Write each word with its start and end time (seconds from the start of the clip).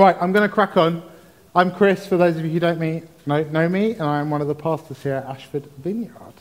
Right, 0.00 0.16
I'm 0.18 0.32
going 0.32 0.48
to 0.48 0.54
crack 0.54 0.78
on. 0.78 1.02
I'm 1.54 1.70
Chris, 1.72 2.06
for 2.06 2.16
those 2.16 2.34
of 2.38 2.42
you 2.46 2.52
who 2.52 2.58
don't 2.58 2.80
know, 3.26 3.42
know 3.42 3.68
me, 3.68 3.92
and 3.92 4.02
I'm 4.02 4.30
one 4.30 4.40
of 4.40 4.48
the 4.48 4.54
pastors 4.54 5.02
here 5.02 5.16
at 5.16 5.26
Ashford 5.26 5.66
Vineyard. 5.76 6.32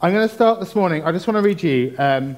I'm 0.00 0.12
going 0.12 0.28
to 0.28 0.32
start 0.32 0.60
this 0.60 0.76
morning. 0.76 1.02
I 1.02 1.10
just 1.10 1.26
want 1.26 1.36
to 1.38 1.42
read 1.42 1.64
you 1.64 1.96
um, 1.98 2.36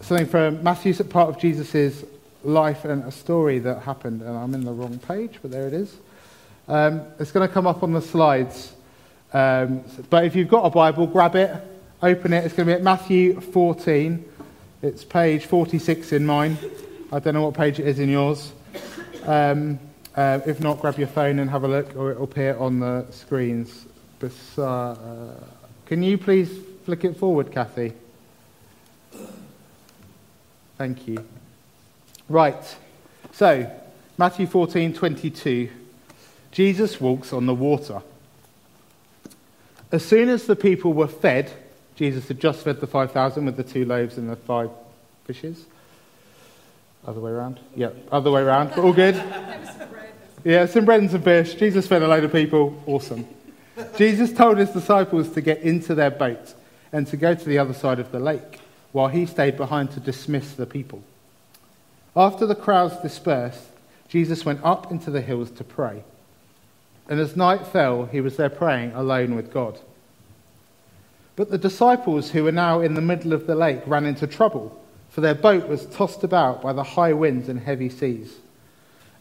something 0.00 0.26
from 0.26 0.60
Matthew's 0.64 1.00
part 1.02 1.28
of 1.28 1.38
Jesus' 1.38 2.04
life 2.42 2.84
and 2.84 3.04
a 3.04 3.12
story 3.12 3.60
that 3.60 3.82
happened. 3.82 4.22
And 4.22 4.36
I'm 4.36 4.54
in 4.54 4.64
the 4.64 4.72
wrong 4.72 4.98
page, 4.98 5.38
but 5.40 5.52
there 5.52 5.68
it 5.68 5.72
is. 5.72 5.94
Um, 6.66 7.02
it's 7.20 7.30
going 7.30 7.46
to 7.46 7.54
come 7.54 7.68
up 7.68 7.84
on 7.84 7.92
the 7.92 8.02
slides. 8.02 8.72
Um, 9.32 9.84
but 10.10 10.24
if 10.24 10.34
you've 10.34 10.48
got 10.48 10.64
a 10.64 10.70
Bible, 10.70 11.06
grab 11.06 11.36
it, 11.36 11.54
open 12.02 12.32
it. 12.32 12.44
It's 12.44 12.56
going 12.56 12.66
to 12.66 12.72
be 12.72 12.76
at 12.76 12.82
Matthew 12.82 13.40
14. 13.40 14.24
It's 14.82 15.04
page 15.04 15.46
46 15.46 16.10
in 16.10 16.26
mine. 16.26 16.58
I 17.12 17.20
don't 17.20 17.34
know 17.34 17.44
what 17.44 17.54
page 17.54 17.78
it 17.78 17.86
is 17.86 18.00
in 18.00 18.08
yours. 18.08 18.50
Um, 19.26 19.78
uh, 20.14 20.40
if 20.46 20.60
not, 20.60 20.80
grab 20.80 20.98
your 20.98 21.08
phone 21.08 21.38
and 21.38 21.48
have 21.50 21.64
a 21.64 21.68
look, 21.68 21.96
or 21.96 22.12
it'll 22.12 22.24
appear 22.24 22.56
on 22.58 22.80
the 22.80 23.06
screens. 23.10 23.86
Uh, 24.56 25.34
can 25.86 26.02
you 26.02 26.16
please 26.18 26.50
flick 26.84 27.04
it 27.04 27.16
forward, 27.16 27.50
Kathy? 27.50 27.92
Thank 30.76 31.08
you. 31.08 31.24
Right. 32.28 32.76
So, 33.32 33.70
Matthew 34.18 34.46
14, 34.46 34.92
22. 34.92 35.70
Jesus 36.52 37.00
walks 37.00 37.32
on 37.32 37.46
the 37.46 37.54
water. 37.54 38.02
As 39.90 40.04
soon 40.04 40.28
as 40.28 40.46
the 40.46 40.56
people 40.56 40.92
were 40.92 41.08
fed, 41.08 41.52
Jesus 41.96 42.28
had 42.28 42.40
just 42.40 42.64
fed 42.64 42.80
the 42.80 42.86
5,000 42.86 43.44
with 43.44 43.56
the 43.56 43.64
two 43.64 43.84
loaves 43.84 44.18
and 44.18 44.28
the 44.28 44.36
five 44.36 44.70
fishes. 45.24 45.66
Other 47.06 47.20
way 47.20 47.30
around? 47.30 47.60
Yeah, 47.76 47.90
other 48.10 48.30
way 48.30 48.42
around, 48.42 48.70
but 48.70 48.78
all 48.78 48.92
good. 48.92 49.14
Yeah, 50.44 50.66
some 50.66 50.84
bread 50.84 51.00
and 51.00 51.10
some 51.10 51.22
fish. 51.22 51.54
Jesus 51.54 51.86
fed 51.86 52.02
a 52.02 52.08
load 52.08 52.24
of 52.24 52.32
people. 52.32 52.82
Awesome. 52.86 53.26
Jesus 53.96 54.32
told 54.32 54.58
his 54.58 54.70
disciples 54.70 55.30
to 55.30 55.40
get 55.40 55.60
into 55.62 55.94
their 55.94 56.10
boat 56.10 56.54
and 56.92 57.06
to 57.08 57.16
go 57.16 57.34
to 57.34 57.44
the 57.44 57.58
other 57.58 57.74
side 57.74 57.98
of 57.98 58.12
the 58.12 58.20
lake, 58.20 58.60
while 58.92 59.08
he 59.08 59.26
stayed 59.26 59.56
behind 59.56 59.90
to 59.92 60.00
dismiss 60.00 60.52
the 60.52 60.66
people. 60.66 61.02
After 62.16 62.46
the 62.46 62.54
crowds 62.54 62.96
dispersed, 62.98 63.64
Jesus 64.08 64.44
went 64.44 64.62
up 64.62 64.92
into 64.92 65.10
the 65.10 65.20
hills 65.20 65.50
to 65.52 65.64
pray. 65.64 66.04
And 67.08 67.18
as 67.18 67.36
night 67.36 67.66
fell, 67.66 68.06
he 68.06 68.20
was 68.20 68.36
there 68.36 68.48
praying 68.48 68.92
alone 68.92 69.34
with 69.34 69.52
God. 69.52 69.78
But 71.36 71.50
the 71.50 71.58
disciples 71.58 72.30
who 72.30 72.44
were 72.44 72.52
now 72.52 72.80
in 72.80 72.94
the 72.94 73.00
middle 73.00 73.32
of 73.32 73.46
the 73.46 73.56
lake 73.56 73.82
ran 73.86 74.06
into 74.06 74.26
trouble, 74.26 74.80
for 75.14 75.20
their 75.20 75.36
boat 75.36 75.68
was 75.68 75.86
tossed 75.86 76.24
about 76.24 76.60
by 76.60 76.72
the 76.72 76.82
high 76.82 77.12
winds 77.12 77.48
and 77.48 77.60
heavy 77.60 77.88
seas. 77.88 78.34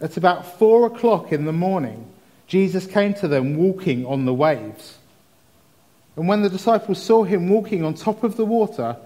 At 0.01 0.17
about 0.17 0.57
four 0.57 0.87
o'clock 0.87 1.31
in 1.31 1.45
the 1.45 1.53
morning, 1.53 2.11
Jesus 2.47 2.87
came 2.87 3.13
to 3.15 3.27
them 3.27 3.57
walking 3.57 4.03
on 4.07 4.25
the 4.25 4.33
waves. 4.33 4.97
And 6.15 6.27
when 6.27 6.41
the 6.41 6.49
disciples 6.49 7.01
saw 7.01 7.23
him 7.23 7.47
walking 7.47 7.83
on 7.83 7.93
top 7.93 8.23
of 8.23 8.37
the 8.37 8.45
water, 8.45 8.97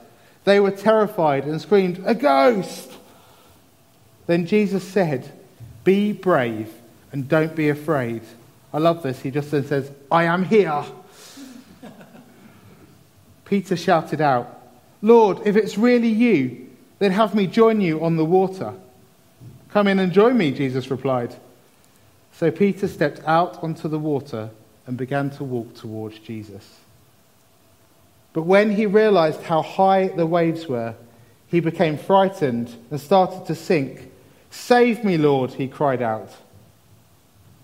they 0.45 0.61
were 0.61 0.71
terrified 0.71 1.43
and 1.43 1.59
screamed, 1.59 2.01
A 2.05 2.15
ghost! 2.15 2.89
Then 4.25 4.45
Jesus 4.45 4.85
said, 4.85 5.29
Be 5.83 6.13
brave 6.13 6.73
and 7.11 7.27
don't 7.27 7.53
be 7.53 7.67
afraid. 7.67 8.21
I 8.73 8.77
love 8.77 9.03
this. 9.03 9.19
He 9.19 9.29
just 9.29 9.51
then 9.51 9.65
says, 9.65 9.91
I 10.09 10.23
am 10.23 10.45
here. 10.45 10.85
Peter 13.43 13.75
shouted 13.75 14.21
out, 14.21 14.53
Lord, 15.01 15.41
if 15.45 15.57
it's 15.57 15.77
really 15.77 16.07
you, 16.07 16.66
then 16.99 17.11
have 17.11 17.35
me 17.35 17.47
join 17.47 17.81
you 17.81 18.03
on 18.03 18.17
the 18.17 18.25
water. 18.25 18.73
Come 19.69 19.87
in 19.87 19.99
and 19.99 20.11
join 20.11 20.37
me, 20.37 20.51
Jesus 20.51 20.89
replied. 20.89 21.35
So 22.33 22.51
Peter 22.51 22.87
stepped 22.87 23.21
out 23.25 23.63
onto 23.63 23.87
the 23.87 23.99
water 23.99 24.49
and 24.85 24.97
began 24.97 25.29
to 25.31 25.43
walk 25.43 25.75
towards 25.75 26.19
Jesus. 26.19 26.79
But 28.33 28.43
when 28.43 28.71
he 28.71 28.85
realized 28.85 29.43
how 29.43 29.61
high 29.61 30.09
the 30.09 30.25
waves 30.25 30.67
were, 30.67 30.95
he 31.47 31.59
became 31.59 31.97
frightened 31.97 32.75
and 32.91 32.99
started 32.99 33.45
to 33.47 33.55
sink. 33.55 34.11
Save 34.51 35.03
me, 35.03 35.17
Lord, 35.17 35.53
he 35.53 35.67
cried 35.67 36.01
out. 36.01 36.31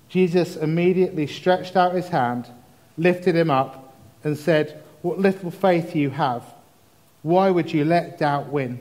Jesus 0.10 0.56
immediately 0.56 1.28
stretched 1.28 1.76
out 1.76 1.96
his 1.96 2.10
hand, 2.10 2.48
lifted 2.98 3.36
him 3.36 3.50
up, 3.50 3.96
and 4.24 4.38
said, 4.38 4.82
What 5.02 5.20
little 5.20 5.52
faith 5.52 5.96
you 5.96 6.12
have! 6.12 6.44
Why 7.24 7.50
would 7.50 7.74
you 7.74 7.86
let 7.86 8.20
doubt 8.20 8.48
win? 8.48 8.80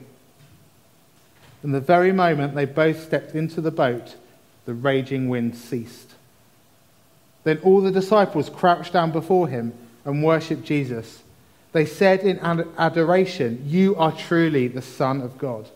And 1.62 1.74
the 1.74 1.80
very 1.80 2.12
moment 2.12 2.54
they 2.54 2.64
both 2.64 3.02
stepped 3.02 3.34
into 3.34 3.60
the 3.60 3.70
boat, 3.70 4.16
the 4.64 4.74
raging 4.74 5.28
wind 5.28 5.56
ceased. 5.56 6.14
Then 7.44 7.58
all 7.58 7.80
the 7.80 7.90
disciples 7.90 8.48
crouched 8.48 8.92
down 8.92 9.10
before 9.10 9.48
him 9.48 9.72
and 10.04 10.22
worshipped 10.22 10.64
Jesus. 10.64 11.22
They 11.72 11.86
said 11.86 12.20
in 12.20 12.38
adoration, 12.78 13.64
You 13.66 13.96
are 13.96 14.12
truly 14.12 14.68
the 14.68 14.82
Son 14.82 15.20
of 15.20 15.38
God. 15.38 15.68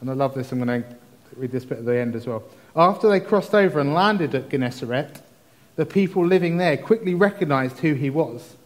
And 0.00 0.10
I 0.10 0.12
love 0.12 0.34
this. 0.34 0.52
I'm 0.52 0.62
going 0.62 0.82
to 0.82 0.96
read 1.36 1.50
this 1.50 1.64
bit 1.64 1.78
at 1.78 1.84
the 1.84 1.96
end 1.96 2.14
as 2.14 2.26
well. 2.26 2.44
After 2.76 3.08
they 3.08 3.20
crossed 3.20 3.54
over 3.54 3.80
and 3.80 3.94
landed 3.94 4.34
at 4.34 4.50
Gennesaret, 4.50 5.22
the 5.76 5.86
people 5.86 6.26
living 6.26 6.58
there 6.58 6.76
quickly 6.76 7.14
recognized 7.14 7.78
who 7.78 7.94
he 7.94 8.10
was. 8.10 8.56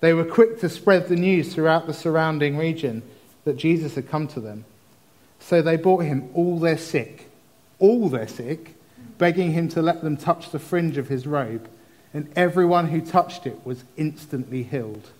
They 0.00 0.12
were 0.12 0.24
quick 0.24 0.58
to 0.60 0.68
spread 0.68 1.08
the 1.08 1.16
news 1.16 1.54
throughout 1.54 1.86
the 1.86 1.94
surrounding 1.94 2.56
region 2.56 3.02
that 3.44 3.56
Jesus 3.56 3.94
had 3.94 4.08
come 4.08 4.28
to 4.28 4.40
them. 4.40 4.64
So 5.40 5.62
they 5.62 5.76
brought 5.76 6.04
him 6.04 6.30
all 6.34 6.58
their 6.58 6.78
sick, 6.78 7.28
all 7.78 8.08
their 8.08 8.28
sick, 8.28 8.76
begging 9.18 9.52
him 9.52 9.68
to 9.70 9.82
let 9.82 10.02
them 10.02 10.16
touch 10.16 10.50
the 10.50 10.58
fringe 10.58 10.96
of 10.98 11.08
his 11.08 11.26
robe, 11.26 11.68
and 12.14 12.30
everyone 12.36 12.88
who 12.88 13.00
touched 13.00 13.46
it 13.46 13.58
was 13.64 13.84
instantly 13.96 14.62
healed. 14.62 15.10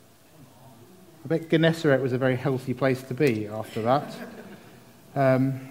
I 1.25 1.28
bet 1.28 1.49
Gennesaret 1.49 2.00
was 2.00 2.12
a 2.12 2.19
very 2.19 2.37
healthy 2.37 2.75
place 2.75 3.03
to 3.05 3.15
be 3.15 3.47
after 3.47 3.82
that. 3.82 4.15
Um, 5.15 5.69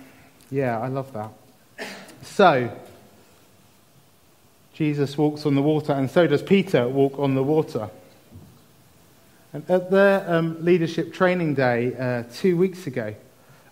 yeah, 0.50 0.80
I 0.80 0.88
love 0.88 1.12
that. 1.14 1.32
So, 2.22 2.72
Jesus 4.74 5.18
walks 5.18 5.46
on 5.46 5.56
the 5.56 5.62
water, 5.62 5.94
and 5.94 6.10
so 6.10 6.28
does 6.28 6.42
Peter 6.42 6.88
walk 6.88 7.20
on 7.20 7.36
the 7.36 7.44
water. 7.44 7.90
And 9.54 9.70
at 9.70 9.92
the 9.92 10.24
um, 10.28 10.64
leadership 10.64 11.14
training 11.14 11.56
day 11.56 11.94
uh, 11.98 12.24
two 12.34 12.56
weeks 12.56 12.88
ago, 12.88 13.14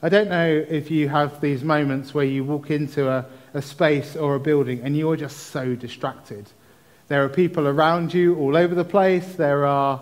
I 0.01 0.09
don't 0.09 0.29
know 0.29 0.65
if 0.69 0.91
you 0.91 1.07
have 1.07 1.39
these 1.39 1.63
moments 1.63 2.13
where 2.13 2.25
you 2.25 2.43
walk 2.43 2.69
into 2.69 3.09
a, 3.09 3.25
a 3.53 3.61
space 3.61 4.17
or 4.17 4.35
a 4.35 4.39
building 4.41 4.81
and 4.81 4.97
you're 4.97 5.15
just 5.15 5.37
so 5.37 5.75
distracted. 5.75 6.49
There 7.07 7.23
are 7.23 7.29
people 7.29 7.65
around 7.65 8.13
you 8.13 8.37
all 8.37 8.57
over 8.57 8.75
the 8.75 8.83
place. 8.83 9.35
There 9.35 9.65
are 9.65 10.01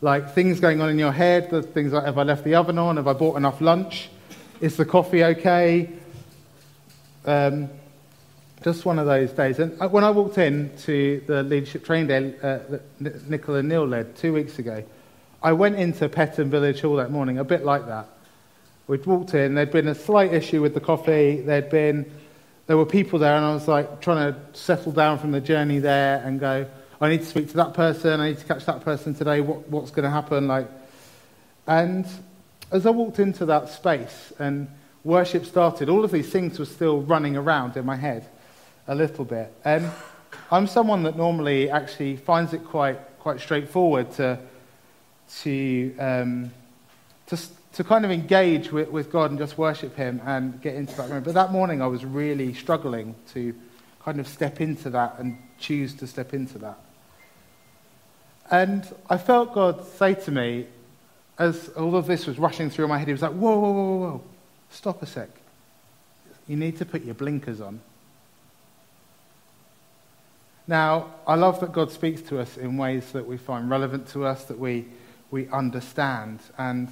like 0.00 0.32
things 0.34 0.58
going 0.58 0.80
on 0.80 0.88
in 0.88 0.98
your 0.98 1.12
head. 1.12 1.50
The 1.50 1.62
things 1.62 1.92
like, 1.92 2.06
have 2.06 2.16
I 2.16 2.22
left 2.22 2.42
the 2.42 2.54
oven 2.54 2.78
on? 2.78 2.96
Have 2.96 3.06
I 3.06 3.12
bought 3.12 3.36
enough 3.36 3.60
lunch? 3.60 4.08
Is 4.62 4.78
the 4.78 4.86
coffee 4.86 5.22
okay? 5.22 5.90
Um, 7.26 7.68
just 8.64 8.86
one 8.86 8.98
of 8.98 9.04
those 9.04 9.32
days. 9.32 9.58
And 9.58 9.80
uh, 9.82 9.88
when 9.88 10.02
I 10.02 10.10
walked 10.10 10.38
in 10.38 10.74
to 10.78 11.22
the 11.26 11.42
leadership 11.42 11.84
training 11.84 12.06
day 12.06 12.34
uh, 12.42 12.78
that 13.00 13.28
Nicola 13.28 13.62
Neil 13.62 13.86
led 13.86 14.16
two 14.16 14.32
weeks 14.32 14.58
ago, 14.58 14.82
I 15.42 15.54
went 15.54 15.76
into 15.76 16.06
Petton 16.08 16.50
Village 16.50 16.82
Hall 16.82 16.96
that 16.96 17.10
morning, 17.10 17.38
a 17.38 17.44
bit 17.44 17.64
like 17.64 17.86
that. 17.86 18.06
We'd 18.86 19.06
walked 19.06 19.34
in, 19.34 19.54
there'd 19.54 19.70
been 19.70 19.88
a 19.88 19.94
slight 19.94 20.34
issue 20.34 20.60
with 20.60 20.74
the 20.74 20.80
coffee, 20.80 21.40
there'd 21.40 21.70
been, 21.70 22.10
there 22.66 22.76
were 22.76 22.84
people 22.84 23.18
there, 23.18 23.36
and 23.36 23.44
I 23.44 23.54
was 23.54 23.66
like 23.66 24.02
trying 24.02 24.34
to 24.34 24.38
settle 24.52 24.92
down 24.92 25.18
from 25.18 25.30
the 25.30 25.40
journey 25.40 25.78
there 25.78 26.22
and 26.26 26.38
go, 26.38 26.66
I 27.00 27.08
need 27.08 27.20
to 27.20 27.26
speak 27.26 27.48
to 27.50 27.56
that 27.56 27.72
person, 27.72 28.20
I 28.20 28.30
need 28.30 28.38
to 28.38 28.44
catch 28.44 28.66
that 28.66 28.82
person 28.82 29.14
today, 29.14 29.40
what, 29.40 29.66
what's 29.70 29.90
going 29.90 30.04
to 30.04 30.10
happen? 30.10 30.46
Like, 30.46 30.68
and 31.66 32.06
as 32.70 32.84
I 32.84 32.90
walked 32.90 33.18
into 33.18 33.46
that 33.46 33.70
space 33.70 34.34
and 34.38 34.68
worship 35.04 35.46
started, 35.46 35.88
all 35.88 36.04
of 36.04 36.10
these 36.10 36.28
things 36.28 36.58
were 36.58 36.66
still 36.66 37.00
running 37.00 37.38
around 37.38 37.78
in 37.78 37.86
my 37.86 37.96
head 37.96 38.28
a 38.86 38.94
little 38.94 39.24
bit. 39.24 39.54
And 39.64 39.90
I'm 40.50 40.66
someone 40.66 41.04
that 41.04 41.16
normally 41.16 41.70
actually 41.70 42.16
finds 42.16 42.52
it 42.52 42.62
quite, 42.64 42.98
quite 43.20 43.40
straightforward 43.40 44.12
to 44.12 44.38
to, 45.38 45.96
um, 45.98 46.50
to, 47.26 47.38
to 47.74 47.84
kind 47.84 48.04
of 48.04 48.10
engage 48.10 48.72
with, 48.72 48.90
with 48.90 49.10
God 49.10 49.30
and 49.30 49.38
just 49.38 49.56
worship 49.56 49.96
Him 49.96 50.20
and 50.24 50.60
get 50.60 50.74
into 50.74 50.96
that 50.96 51.08
moment. 51.08 51.24
But 51.24 51.34
that 51.34 51.52
morning 51.52 51.80
I 51.80 51.86
was 51.86 52.04
really 52.04 52.54
struggling 52.54 53.14
to 53.32 53.54
kind 54.02 54.18
of 54.18 54.26
step 54.26 54.60
into 54.60 54.90
that 54.90 55.18
and 55.18 55.38
choose 55.58 55.94
to 55.94 56.06
step 56.06 56.34
into 56.34 56.58
that. 56.58 56.78
And 58.50 58.86
I 59.08 59.18
felt 59.18 59.54
God 59.54 59.86
say 59.86 60.14
to 60.14 60.30
me, 60.30 60.66
as 61.38 61.68
all 61.70 61.96
of 61.96 62.06
this 62.06 62.26
was 62.26 62.38
rushing 62.38 62.68
through 62.68 62.88
my 62.88 62.98
head, 62.98 63.06
He 63.06 63.12
was 63.12 63.22
like, 63.22 63.32
Whoa, 63.32 63.58
whoa, 63.58 63.72
whoa, 63.72 63.96
whoa, 63.96 64.22
stop 64.70 65.02
a 65.02 65.06
sec. 65.06 65.28
You 66.48 66.56
need 66.56 66.78
to 66.78 66.84
put 66.84 67.04
your 67.04 67.14
blinkers 67.14 67.60
on. 67.60 67.80
Now, 70.66 71.14
I 71.26 71.34
love 71.34 71.60
that 71.60 71.72
God 71.72 71.90
speaks 71.90 72.22
to 72.22 72.40
us 72.40 72.56
in 72.56 72.76
ways 72.76 73.12
that 73.12 73.26
we 73.26 73.36
find 73.36 73.70
relevant 73.70 74.08
to 74.08 74.24
us, 74.24 74.44
that 74.44 74.58
we 74.58 74.86
we 75.30 75.48
understand. 75.48 76.40
And 76.58 76.88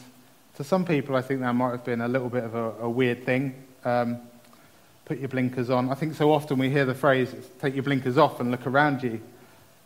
to 0.56 0.64
some 0.64 0.84
people, 0.84 1.16
I 1.16 1.22
think 1.22 1.40
that 1.40 1.52
might 1.54 1.70
have 1.70 1.84
been 1.84 2.00
a 2.00 2.08
little 2.08 2.28
bit 2.28 2.44
of 2.44 2.54
a, 2.54 2.72
a 2.80 2.90
weird 2.90 3.24
thing. 3.24 3.54
Um, 3.84 4.18
put 5.04 5.18
your 5.18 5.28
blinkers 5.28 5.70
on. 5.70 5.90
I 5.90 5.94
think 5.94 6.14
so 6.14 6.32
often 6.32 6.58
we 6.58 6.68
hear 6.68 6.84
the 6.84 6.94
phrase, 6.94 7.34
take 7.60 7.74
your 7.74 7.82
blinkers 7.82 8.18
off 8.18 8.40
and 8.40 8.50
look 8.50 8.66
around 8.66 9.02
you. 9.02 9.20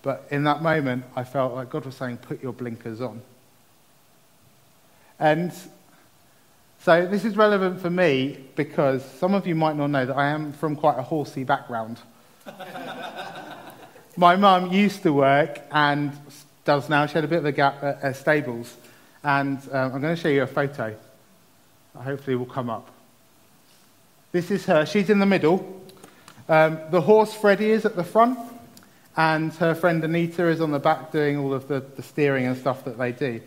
But 0.02 0.26
in 0.30 0.44
that 0.44 0.62
moment, 0.62 1.04
I 1.14 1.24
felt 1.24 1.54
like 1.54 1.70
God 1.70 1.84
was 1.84 1.94
saying, 1.94 2.18
put 2.18 2.42
your 2.42 2.52
blinkers 2.52 3.00
on. 3.00 3.22
And 5.20 5.52
so 6.80 7.06
this 7.06 7.24
is 7.24 7.36
relevant 7.36 7.80
for 7.80 7.90
me 7.90 8.44
because 8.56 9.04
some 9.04 9.34
of 9.34 9.46
you 9.46 9.54
might 9.54 9.76
not 9.76 9.86
know 9.86 10.04
that 10.04 10.16
I 10.16 10.30
am 10.30 10.52
from 10.52 10.74
quite 10.74 10.98
a 10.98 11.02
horsey 11.02 11.44
background. 11.44 12.00
My 14.16 14.34
mum 14.34 14.72
used 14.72 15.04
to 15.04 15.12
work 15.12 15.60
and 15.70 16.12
does 16.64 16.88
now. 16.88 17.06
She 17.06 17.14
had 17.14 17.24
a 17.24 17.28
bit 17.28 17.38
of 17.38 17.44
a 17.44 17.52
gap 17.52 17.82
at, 17.82 18.02
at 18.02 18.16
stables. 18.16 18.76
And 19.24 19.58
um, 19.70 19.94
I'm 19.94 20.00
going 20.00 20.14
to 20.14 20.20
show 20.20 20.28
you 20.28 20.42
a 20.42 20.46
photo. 20.46 20.96
Hopefully, 21.96 22.36
will 22.36 22.46
come 22.46 22.70
up. 22.70 22.88
This 24.32 24.50
is 24.50 24.64
her. 24.66 24.86
She's 24.86 25.10
in 25.10 25.18
the 25.18 25.26
middle. 25.26 25.80
Um, 26.48 26.78
the 26.90 27.00
horse 27.00 27.34
Freddie 27.34 27.70
is 27.70 27.84
at 27.84 27.96
the 27.96 28.04
front, 28.04 28.38
and 29.16 29.52
her 29.54 29.74
friend 29.74 30.02
Anita 30.02 30.48
is 30.48 30.60
on 30.60 30.70
the 30.70 30.78
back 30.78 31.12
doing 31.12 31.36
all 31.36 31.54
of 31.54 31.68
the, 31.68 31.80
the 31.80 32.02
steering 32.02 32.46
and 32.46 32.56
stuff 32.56 32.84
that 32.84 32.98
they 32.98 33.12
do. 33.12 33.40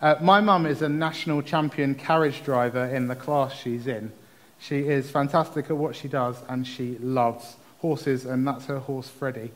Uh, 0.00 0.16
my 0.20 0.40
mum 0.40 0.66
is 0.66 0.82
a 0.82 0.88
national 0.88 1.42
champion 1.42 1.94
carriage 1.94 2.42
driver 2.42 2.86
in 2.86 3.06
the 3.06 3.14
class 3.14 3.54
she's 3.54 3.86
in. 3.86 4.12
She 4.58 4.80
is 4.80 5.10
fantastic 5.10 5.66
at 5.66 5.76
what 5.76 5.94
she 5.94 6.08
does, 6.08 6.36
and 6.48 6.66
she 6.66 6.96
loves 6.98 7.56
horses, 7.78 8.24
and 8.24 8.46
that's 8.46 8.66
her 8.66 8.78
horse 8.80 9.08
Freddie. 9.08 9.52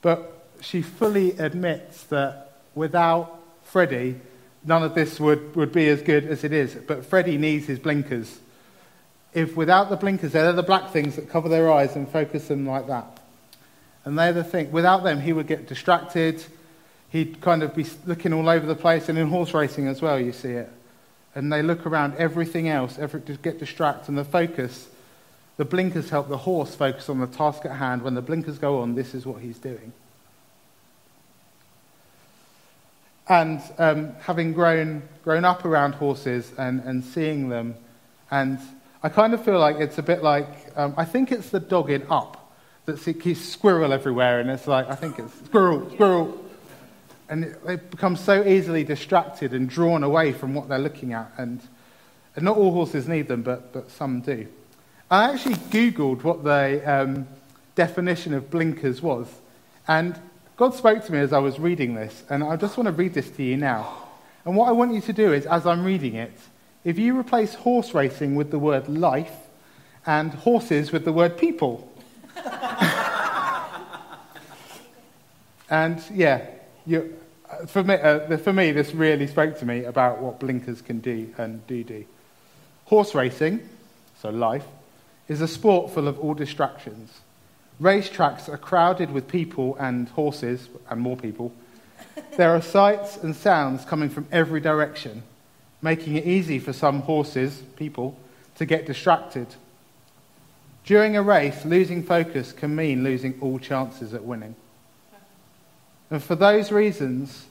But 0.00 0.45
she 0.60 0.82
fully 0.82 1.32
admits 1.38 2.04
that 2.04 2.60
without 2.74 3.40
Freddie, 3.64 4.20
none 4.64 4.82
of 4.82 4.94
this 4.94 5.18
would, 5.18 5.54
would 5.56 5.72
be 5.72 5.88
as 5.88 6.02
good 6.02 6.24
as 6.24 6.44
it 6.44 6.52
is. 6.52 6.74
But 6.74 7.04
Freddie 7.04 7.38
needs 7.38 7.66
his 7.66 7.78
blinkers. 7.78 8.38
If 9.32 9.56
without 9.56 9.90
the 9.90 9.96
blinkers, 9.96 10.32
they're 10.32 10.52
the 10.52 10.62
black 10.62 10.90
things 10.90 11.16
that 11.16 11.28
cover 11.28 11.48
their 11.48 11.70
eyes 11.72 11.94
and 11.96 12.08
focus 12.08 12.48
them 12.48 12.66
like 12.66 12.86
that. 12.86 13.20
And 14.04 14.18
they're 14.18 14.32
the 14.32 14.44
thing. 14.44 14.70
Without 14.70 15.02
them, 15.04 15.20
he 15.20 15.32
would 15.32 15.46
get 15.46 15.66
distracted. 15.66 16.44
He'd 17.10 17.40
kind 17.40 17.62
of 17.62 17.74
be 17.74 17.86
looking 18.06 18.32
all 18.32 18.48
over 18.48 18.66
the 18.66 18.76
place. 18.76 19.08
And 19.08 19.18
in 19.18 19.28
horse 19.28 19.52
racing 19.52 19.88
as 19.88 20.00
well, 20.00 20.18
you 20.18 20.32
see 20.32 20.52
it. 20.52 20.70
And 21.34 21.52
they 21.52 21.62
look 21.62 21.84
around 21.86 22.14
everything 22.16 22.68
else, 22.68 22.98
every, 22.98 23.20
to 23.22 23.34
get 23.34 23.58
distracted. 23.58 24.08
And 24.08 24.16
the 24.16 24.24
focus, 24.24 24.88
the 25.56 25.64
blinkers 25.64 26.08
help 26.08 26.28
the 26.28 26.38
horse 26.38 26.74
focus 26.74 27.08
on 27.08 27.18
the 27.20 27.26
task 27.26 27.64
at 27.66 27.72
hand. 27.72 28.02
When 28.02 28.14
the 28.14 28.22
blinkers 28.22 28.58
go 28.58 28.80
on, 28.80 28.94
this 28.94 29.14
is 29.14 29.26
what 29.26 29.42
he's 29.42 29.58
doing. 29.58 29.92
And 33.28 33.60
um, 33.78 34.14
having 34.20 34.52
grown, 34.52 35.02
grown 35.24 35.44
up 35.44 35.64
around 35.64 35.94
horses 35.94 36.52
and, 36.58 36.80
and 36.84 37.04
seeing 37.04 37.48
them, 37.48 37.74
and 38.30 38.58
I 39.02 39.08
kind 39.08 39.34
of 39.34 39.44
feel 39.44 39.58
like 39.58 39.76
it's 39.76 39.98
a 39.98 40.02
bit 40.02 40.22
like 40.22 40.48
um, 40.76 40.94
I 40.96 41.04
think 41.04 41.32
it's 41.32 41.50
the 41.50 41.60
dog 41.60 41.90
in 41.90 42.06
Up 42.08 42.52
that 42.86 43.00
keeps 43.20 43.40
squirrel 43.40 43.92
everywhere, 43.92 44.40
and 44.40 44.48
it's 44.50 44.66
like 44.66 44.88
I 44.88 44.94
think 44.94 45.18
it's 45.18 45.34
squirrel, 45.44 45.90
squirrel, 45.90 46.44
and 47.28 47.56
they 47.64 47.76
become 47.76 48.16
so 48.16 48.44
easily 48.44 48.84
distracted 48.84 49.52
and 49.52 49.68
drawn 49.68 50.02
away 50.02 50.32
from 50.32 50.54
what 50.54 50.68
they're 50.68 50.78
looking 50.78 51.12
at, 51.12 51.32
and, 51.36 51.60
and 52.36 52.44
not 52.44 52.56
all 52.56 52.72
horses 52.72 53.08
need 53.08 53.28
them, 53.28 53.42
but, 53.42 53.72
but 53.72 53.90
some 53.90 54.20
do. 54.20 54.46
I 55.10 55.32
actually 55.32 55.56
Googled 55.56 56.22
what 56.22 56.44
the 56.44 56.82
um, 56.84 57.28
definition 57.74 58.34
of 58.34 58.50
blinkers 58.50 59.02
was, 59.02 59.28
and 59.88 60.18
God 60.56 60.74
spoke 60.74 61.04
to 61.04 61.12
me 61.12 61.18
as 61.18 61.34
I 61.34 61.38
was 61.38 61.58
reading 61.58 61.94
this, 61.94 62.24
and 62.30 62.42
I 62.42 62.56
just 62.56 62.78
want 62.78 62.86
to 62.86 62.92
read 62.92 63.12
this 63.12 63.28
to 63.30 63.42
you 63.42 63.58
now. 63.58 63.94
And 64.44 64.56
what 64.56 64.68
I 64.68 64.72
want 64.72 64.94
you 64.94 65.02
to 65.02 65.12
do 65.12 65.34
is, 65.34 65.44
as 65.44 65.66
I'm 65.66 65.84
reading 65.84 66.14
it, 66.14 66.32
if 66.82 66.98
you 66.98 67.18
replace 67.18 67.54
horse 67.54 67.92
racing 67.92 68.36
with 68.36 68.50
the 68.50 68.58
word 68.58 68.88
life 68.88 69.34
and 70.06 70.32
horses 70.32 70.92
with 70.92 71.04
the 71.04 71.12
word 71.12 71.36
people. 71.36 71.92
and 75.68 76.02
yeah, 76.14 76.46
you, 76.86 77.18
for, 77.66 77.82
me, 77.82 77.94
uh, 77.94 78.38
for 78.38 78.52
me, 78.52 78.72
this 78.72 78.94
really 78.94 79.26
spoke 79.26 79.58
to 79.58 79.66
me 79.66 79.84
about 79.84 80.20
what 80.20 80.40
blinkers 80.40 80.80
can 80.80 81.00
do 81.00 81.34
and 81.36 81.66
do 81.66 81.84
do. 81.84 82.04
Horse 82.86 83.14
racing, 83.14 83.68
so 84.22 84.30
life, 84.30 84.64
is 85.28 85.42
a 85.42 85.48
sport 85.48 85.92
full 85.92 86.08
of 86.08 86.18
all 86.18 86.34
distractions. 86.34 87.20
Racetracks 87.80 88.48
are 88.48 88.56
crowded 88.56 89.10
with 89.10 89.28
people 89.28 89.76
and 89.78 90.08
horses, 90.10 90.68
and 90.88 91.00
more 91.00 91.16
people. 91.16 91.52
There 92.36 92.50
are 92.50 92.62
sights 92.62 93.18
and 93.18 93.36
sounds 93.36 93.84
coming 93.84 94.08
from 94.08 94.26
every 94.32 94.60
direction, 94.60 95.22
making 95.82 96.16
it 96.16 96.24
easy 96.24 96.58
for 96.58 96.72
some 96.72 97.02
horses, 97.02 97.62
people, 97.76 98.16
to 98.56 98.64
get 98.64 98.86
distracted. 98.86 99.46
During 100.84 101.16
a 101.16 101.22
race, 101.22 101.64
losing 101.64 102.02
focus 102.02 102.52
can 102.52 102.74
mean 102.74 103.04
losing 103.04 103.38
all 103.40 103.58
chances 103.58 104.14
at 104.14 104.24
winning. 104.24 104.54
And 106.10 106.22
for 106.22 106.36
those 106.36 106.72
reasons, 106.72 107.46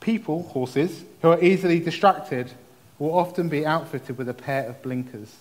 people, 0.00 0.42
horses, 0.42 1.04
who 1.22 1.30
are 1.30 1.42
easily 1.42 1.78
distracted 1.78 2.50
will 2.98 3.16
often 3.16 3.48
be 3.48 3.64
outfitted 3.64 4.18
with 4.18 4.28
a 4.28 4.34
pair 4.34 4.66
of 4.68 4.82
blinkers. 4.82 5.36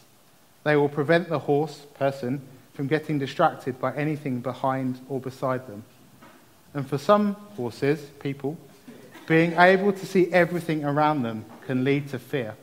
They 0.63 0.75
will 0.75 0.89
prevent 0.89 1.27
the 1.27 1.39
horse, 1.39 1.85
person, 1.95 2.41
from 2.73 2.87
getting 2.87 3.19
distracted 3.19 3.79
by 3.79 3.95
anything 3.95 4.39
behind 4.39 4.99
or 5.07 5.19
beside 5.19 5.67
them. 5.67 5.83
And 6.73 6.87
for 6.87 6.97
some 6.97 7.33
horses, 7.55 7.99
people, 8.19 8.57
being 9.27 9.53
able 9.53 9.93
to 9.93 10.05
see 10.05 10.31
everything 10.33 10.83
around 10.83 11.23
them 11.23 11.45
can 11.65 11.83
lead 11.83 12.09
to 12.09 12.19
fear. 12.19 12.55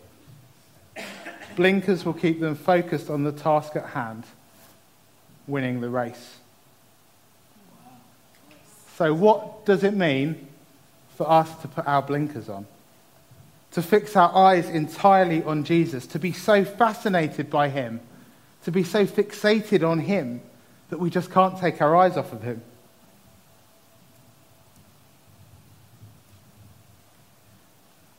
Blinkers 1.57 2.05
will 2.05 2.15
keep 2.15 2.41
them 2.41 2.55
focused 2.55 3.09
on 3.09 3.25
the 3.25 3.33
task 3.33 3.77
at 3.77 3.87
hand, 3.87 4.25
winning 5.47 5.81
the 5.81 5.89
race. 5.89 6.37
So, 8.97 9.15
what 9.15 9.65
does 9.65 9.85
it 9.85 9.95
mean 9.95 10.49
for 11.17 11.31
us 11.31 11.55
to 11.63 11.69
put 11.69 11.87
our 11.87 12.03
blinkers 12.03 12.49
on? 12.49 12.67
To 13.73 13.83
fix 13.83 14.17
our 14.17 14.35
eyes 14.35 14.69
entirely 14.69 15.43
on 15.45 15.65
Jesus, 15.65 16.07
to 16.09 16.19
be 16.19 16.33
so 16.33 16.65
fascinated 16.65 17.49
by 17.49 17.69
him 17.69 18.01
to 18.65 18.71
be 18.71 18.85
so 18.85 19.07
fixated 19.07 19.89
on 19.89 20.01
Him 20.01 20.41
that 20.91 20.99
we 20.99 21.11
just 21.11 21.31
can't 21.31 21.59
take 21.59 21.81
our 21.81 21.97
eyes 21.97 22.17
off 22.17 22.33
of 22.33 22.43
Him. 22.43 22.63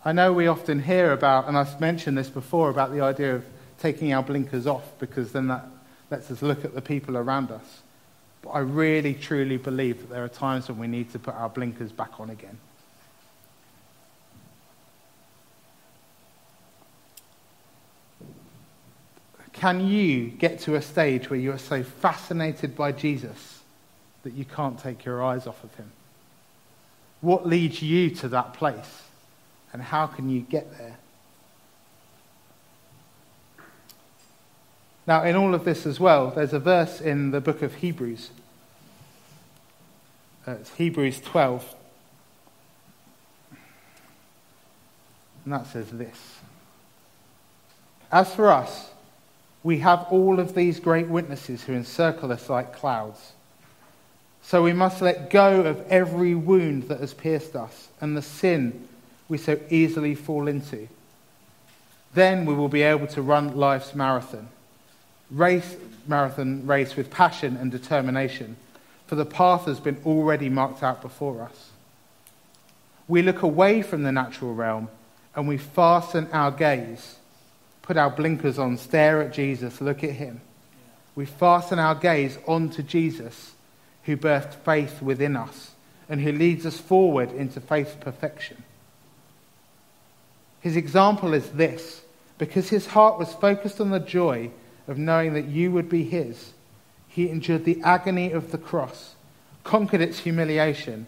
I 0.03 0.13
know 0.13 0.33
we 0.33 0.48
often 0.48 0.81
hear 0.81 1.12
about, 1.12 1.48
and 1.48 1.55
I've 1.55 1.79
mentioned 1.79 2.17
this 2.17 2.29
before, 2.29 2.71
about 2.71 2.91
the 2.91 3.01
idea 3.01 3.36
of 3.36 3.45
taking 3.79 4.13
our 4.13 4.24
blinkers 4.24 4.65
off 4.65 4.83
because 4.98 5.31
then 5.31 5.48
that 5.48 5.65
lets 6.10 6.31
us 6.31 6.41
look 6.41 6.65
at 6.65 6.74
the 6.74 6.81
people 6.81 7.17
around 7.17 7.51
us. 7.51 7.81
But 8.41 8.50
I 8.50 8.60
really, 8.60 9.13
truly 9.13 9.57
believe 9.57 10.00
that 10.00 10.10
there 10.10 10.24
are 10.24 10.29
times 10.29 10.69
when 10.69 10.79
we 10.79 10.88
need 10.88 11.12
to 11.12 11.19
put 11.19 11.36
our 11.36 11.50
blinkers 11.50 11.91
back 11.91 12.19
on 12.19 12.31
again. 12.31 12.57
Can 19.62 19.88
you 19.88 20.25
get 20.25 20.62
to 20.62 20.74
a 20.74 20.82
stage 20.82 21.30
where 21.30 21.39
you 21.39 21.51
are 21.51 21.60
so 21.60 21.84
fascinated 21.84 22.75
by 22.75 22.91
Jesus 22.91 23.62
that 24.24 24.34
you 24.34 24.44
can't 24.44 24.80
take 24.80 25.06
your 25.06 25.24
eyes 25.24 25.46
off 25.46 25.63
of 25.63 25.72
him? 25.75 25.91
What 27.22 27.46
leads 27.46 27.80
you 27.80 28.10
to 28.10 28.30
that 28.30 28.56
place? 28.56 29.03
And 29.72 29.84
how 29.84 30.08
can 30.08 30.32
you 30.32 30.41
get 30.41 30.75
there? 30.80 30.98
Now, 35.06 35.25
in 35.25 35.36
all 35.36 35.53
of 35.53 35.63
this 35.63 35.86
as 35.86 36.00
well, 36.00 36.32
there's 36.32 36.53
a 36.53 36.60
verse 36.60 37.00
in 37.00 37.30
the 37.30 37.39
book 37.39 37.62
of 37.62 37.75
Hebrews. 37.75 38.32
Uh, 40.48 40.53
it's 40.53 40.74
Hebrews 40.74 41.22
12. 41.22 41.75
And 45.46 45.53
that 45.53 45.68
says 45.68 45.91
this 45.91 46.39
As 48.12 48.34
for 48.34 48.51
us, 48.51 48.90
we 49.63 49.80
have 49.80 50.08
all 50.10 50.39
of 50.39 50.56
these 50.56 50.80
great 50.80 51.08
witnesses 51.08 51.63
who 51.63 51.74
encircle 51.74 52.32
us 52.32 52.50
like 52.50 52.74
clouds. 52.75 53.34
So 54.41 54.63
we 54.63 54.74
must 54.74 55.01
let 55.01 55.30
go 55.30 55.62
of 55.62 55.86
every 55.88 56.34
wound 56.34 56.88
that 56.88 57.00
has 57.00 57.13
pierced 57.13 57.56
us 57.56 57.89
and 58.00 58.18
the 58.18 58.22
sin 58.22 58.88
we 59.30 59.38
so 59.38 59.60
easily 59.70 60.15
fall 60.15 60.48
into. 60.48 60.88
Then 62.13 62.46
we 62.46 62.53
will 62.53 62.70
be 62.70 62.82
able 62.82 63.08
to 63.08 63.22
run 63.22 63.56
life's 63.56 63.96
marathon. 63.96 64.50
Race 65.30 65.77
marathon 66.08 66.65
race 66.65 66.96
with 66.96 67.12
passion 67.12 67.56
and 67.56 67.72
determination, 67.72 68.58
for 69.06 69.15
the 69.15 69.25
path 69.25 69.65
has 69.65 69.80
been 69.80 70.01
already 70.06 70.50
marked 70.50 70.84
out 70.84 71.01
before 71.01 71.44
us. 71.44 71.70
We 73.08 73.22
look 73.22 73.41
away 73.41 73.82
from 73.82 74.03
the 74.03 74.12
natural 74.12 74.53
realm 74.53 74.89
and 75.36 75.48
we 75.48 75.58
fasten 75.58 76.27
our 76.34 76.51
gaze 76.51 77.15
put 77.81 77.97
our 77.97 78.09
blinkers 78.09 78.59
on, 78.59 78.77
stare 78.77 79.21
at 79.21 79.33
Jesus, 79.33 79.81
look 79.81 80.03
at 80.03 80.11
him. 80.11 80.41
We 81.15 81.25
fasten 81.25 81.79
our 81.79 81.95
gaze 81.95 82.38
onto 82.47 82.83
Jesus, 82.83 83.53
who 84.03 84.17
birthed 84.17 84.55
faith 84.55 85.01
within 85.01 85.35
us 85.35 85.71
and 86.09 86.19
who 86.19 86.31
leads 86.31 86.65
us 86.65 86.77
forward 86.77 87.31
into 87.31 87.61
faith 87.61 87.97
perfection. 88.00 88.63
His 90.59 90.75
example 90.75 91.33
is 91.33 91.50
this 91.51 92.01
because 92.38 92.69
his 92.69 92.88
heart 92.88 93.17
was 93.17 93.33
focused 93.33 93.79
on 93.79 93.91
the 93.91 94.00
joy 94.00 94.51
of 94.88 94.97
knowing 94.97 95.33
that 95.33 95.45
you 95.45 95.71
would 95.71 95.89
be 95.89 96.03
his, 96.03 96.53
he 97.07 97.29
endured 97.29 97.65
the 97.65 97.81
agony 97.83 98.31
of 98.31 98.51
the 98.51 98.57
cross, 98.57 99.15
conquered 99.63 100.01
its 100.01 100.19
humiliation, 100.19 101.07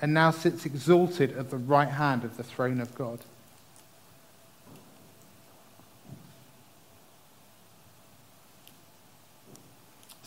and 0.00 0.12
now 0.12 0.30
sits 0.30 0.66
exalted 0.66 1.36
at 1.36 1.50
the 1.50 1.56
right 1.56 1.88
hand 1.88 2.24
of 2.24 2.36
the 2.36 2.42
throne 2.42 2.80
of 2.80 2.94
God. 2.94 3.20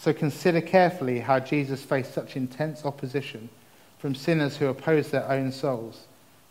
So 0.06 0.14
consider 0.14 0.62
carefully 0.62 1.20
how 1.20 1.40
Jesus 1.40 1.82
faced 1.82 2.14
such 2.14 2.36
intense 2.36 2.86
opposition 2.86 3.50
from 3.98 4.14
sinners 4.14 4.56
who 4.56 4.68
oppose 4.68 5.10
their 5.10 5.28
own 5.28 5.52
souls, 5.52 6.04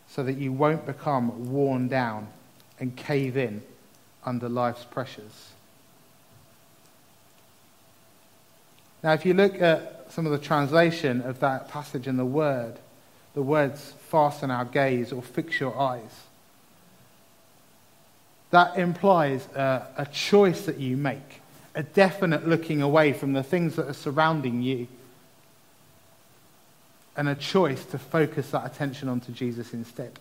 so 0.09 0.23
that 0.23 0.33
you 0.33 0.51
won't 0.51 0.85
become 0.85 1.53
worn 1.53 1.87
down 1.87 2.27
and 2.81 2.93
cave 2.97 3.37
in 3.37 3.63
under 4.25 4.49
life's 4.49 4.83
pressures. 4.83 5.51
Now, 9.01 9.13
if 9.13 9.25
you 9.25 9.33
look 9.33 9.61
at 9.61 10.07
some 10.09 10.25
of 10.25 10.33
the 10.33 10.37
translation 10.37 11.21
of 11.21 11.39
that 11.39 11.69
passage 11.69 12.07
in 12.07 12.17
the 12.17 12.25
Word, 12.25 12.77
the 13.35 13.41
words 13.41 13.93
fasten 14.09 14.51
our 14.51 14.65
gaze 14.65 15.13
or 15.13 15.21
fix 15.21 15.61
your 15.61 15.79
eyes, 15.79 16.23
that 18.51 18.77
implies 18.77 19.47
a, 19.55 19.87
a 19.95 20.05
choice 20.07 20.65
that 20.65 20.77
you 20.77 20.97
make, 20.97 21.39
a 21.75 21.83
definite 21.83 22.47
looking 22.47 22.81
away 22.81 23.13
from 23.13 23.33
the 23.33 23.43
things 23.43 23.75
that 23.75 23.87
are 23.87 23.93
surrounding 23.93 24.61
you, 24.61 24.87
and 27.17 27.29
a 27.29 27.35
choice 27.35 27.85
to 27.85 27.97
focus 27.97 28.51
that 28.51 28.65
attention 28.65 29.07
onto 29.07 29.31
Jesus 29.31 29.73
instead. 29.73 30.19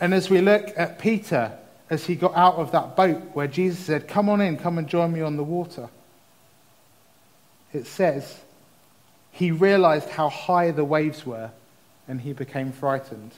And 0.00 0.12
as 0.12 0.28
we 0.28 0.40
look 0.40 0.72
at 0.76 0.98
Peter, 0.98 1.52
as 1.88 2.04
he 2.04 2.16
got 2.16 2.34
out 2.36 2.56
of 2.56 2.72
that 2.72 2.96
boat 2.96 3.18
where 3.34 3.46
Jesus 3.46 3.80
said, 3.80 4.08
Come 4.08 4.28
on 4.28 4.40
in, 4.40 4.56
come 4.56 4.78
and 4.78 4.88
join 4.88 5.12
me 5.12 5.20
on 5.20 5.36
the 5.36 5.44
water, 5.44 5.88
it 7.72 7.86
says, 7.86 8.40
he 9.32 9.50
realized 9.50 10.08
how 10.08 10.30
high 10.30 10.70
the 10.70 10.84
waves 10.84 11.26
were 11.26 11.50
and 12.08 12.20
he 12.20 12.32
became 12.32 12.72
frightened. 12.72 13.32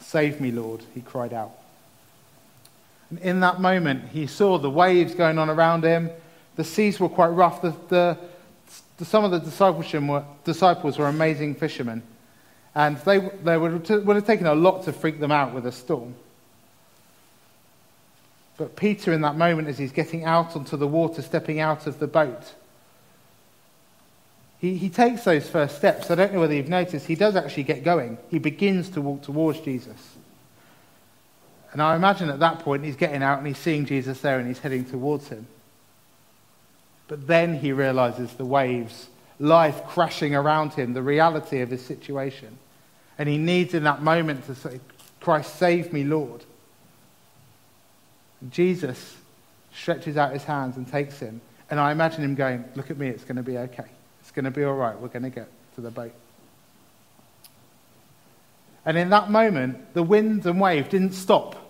Save 0.00 0.40
me, 0.40 0.50
Lord, 0.50 0.82
he 0.94 1.02
cried 1.02 1.32
out. 1.32 1.52
In 3.22 3.40
that 3.40 3.60
moment, 3.60 4.08
he 4.08 4.26
saw 4.26 4.58
the 4.58 4.70
waves 4.70 5.14
going 5.14 5.38
on 5.38 5.50
around 5.50 5.84
him. 5.84 6.10
The 6.56 6.64
seas 6.64 7.00
were 7.00 7.08
quite 7.08 7.28
rough. 7.28 7.62
The, 7.62 7.74
the, 7.88 8.18
the, 8.98 9.04
some 9.04 9.24
of 9.24 9.30
the 9.30 9.40
disciples 10.44 10.98
were 10.98 11.06
amazing 11.06 11.56
fishermen. 11.56 12.02
And 12.74 12.96
they, 12.98 13.18
they 13.18 13.56
would, 13.56 13.88
would 13.88 14.16
have 14.16 14.26
taken 14.26 14.46
a 14.46 14.54
lot 14.54 14.84
to 14.84 14.92
freak 14.92 15.20
them 15.20 15.32
out 15.32 15.54
with 15.54 15.66
a 15.66 15.72
storm. 15.72 16.14
But 18.56 18.76
Peter, 18.76 19.12
in 19.12 19.20
that 19.22 19.36
moment, 19.36 19.68
as 19.68 19.78
he's 19.78 19.92
getting 19.92 20.24
out 20.24 20.54
onto 20.54 20.76
the 20.76 20.86
water, 20.86 21.22
stepping 21.22 21.60
out 21.60 21.86
of 21.86 21.98
the 21.98 22.06
boat, 22.06 22.54
he, 24.60 24.76
he 24.76 24.88
takes 24.88 25.24
those 25.24 25.48
first 25.48 25.76
steps. 25.76 26.10
I 26.10 26.14
don't 26.14 26.32
know 26.32 26.40
whether 26.40 26.54
you've 26.54 26.68
noticed, 26.68 27.06
he 27.06 27.16
does 27.16 27.36
actually 27.36 27.64
get 27.64 27.84
going. 27.84 28.16
He 28.30 28.38
begins 28.38 28.88
to 28.90 29.00
walk 29.00 29.22
towards 29.22 29.60
Jesus. 29.60 30.16
And 31.74 31.82
I 31.82 31.96
imagine 31.96 32.30
at 32.30 32.38
that 32.38 32.60
point 32.60 32.84
he's 32.84 32.94
getting 32.94 33.20
out 33.20 33.38
and 33.38 33.46
he's 33.48 33.58
seeing 33.58 33.84
Jesus 33.84 34.20
there 34.20 34.38
and 34.38 34.46
he's 34.46 34.60
heading 34.60 34.84
towards 34.84 35.28
him. 35.28 35.48
But 37.08 37.26
then 37.26 37.58
he 37.58 37.72
realizes 37.72 38.32
the 38.34 38.44
waves, 38.44 39.08
life 39.40 39.84
crashing 39.88 40.36
around 40.36 40.72
him, 40.74 40.94
the 40.94 41.02
reality 41.02 41.60
of 41.62 41.70
his 41.70 41.84
situation. 41.84 42.58
And 43.18 43.28
he 43.28 43.38
needs 43.38 43.74
in 43.74 43.82
that 43.82 44.02
moment 44.02 44.46
to 44.46 44.54
say, 44.54 44.80
Christ, 45.20 45.56
save 45.56 45.92
me, 45.92 46.04
Lord. 46.04 46.44
And 48.40 48.52
Jesus 48.52 49.16
stretches 49.74 50.16
out 50.16 50.32
his 50.32 50.44
hands 50.44 50.76
and 50.76 50.86
takes 50.86 51.18
him. 51.18 51.40
And 51.70 51.80
I 51.80 51.90
imagine 51.90 52.22
him 52.22 52.36
going, 52.36 52.64
Look 52.76 52.92
at 52.92 52.98
me, 52.98 53.08
it's 53.08 53.24
going 53.24 53.36
to 53.36 53.42
be 53.42 53.58
okay. 53.58 53.86
It's 54.20 54.30
going 54.30 54.44
to 54.44 54.52
be 54.52 54.62
all 54.62 54.74
right. 54.74 54.96
We're 54.96 55.08
going 55.08 55.24
to 55.24 55.30
get 55.30 55.48
to 55.74 55.80
the 55.80 55.90
boat. 55.90 56.12
And 58.86 58.96
in 58.96 59.10
that 59.10 59.28
moment, 59.28 59.92
the 59.92 60.04
wind 60.04 60.46
and 60.46 60.60
wave 60.60 60.88
didn't 60.88 61.14
stop. 61.14 61.63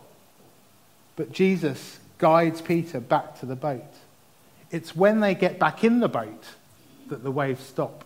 But 1.16 1.32
Jesus 1.32 1.98
guides 2.18 2.60
Peter 2.60 3.00
back 3.00 3.40
to 3.40 3.46
the 3.46 3.56
boat. 3.56 3.82
It's 4.70 4.96
when 4.96 5.20
they 5.20 5.34
get 5.34 5.58
back 5.58 5.84
in 5.84 6.00
the 6.00 6.08
boat 6.08 6.44
that 7.08 7.22
the 7.22 7.30
waves 7.30 7.62
stop. 7.62 8.04